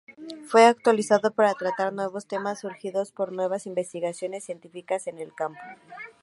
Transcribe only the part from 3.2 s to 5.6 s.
nuevas investigaciones científicas en el campo.